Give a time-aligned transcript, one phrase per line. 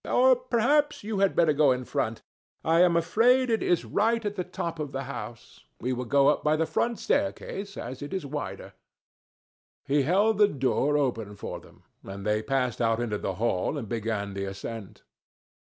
[0.09, 2.23] Or perhaps you had better go in front.
[2.65, 5.63] I am afraid it is right at the top of the house.
[5.79, 8.73] We will go up by the front staircase, as it is wider."
[9.85, 13.87] He held the door open for them, and they passed out into the hall and
[13.87, 15.03] began the ascent.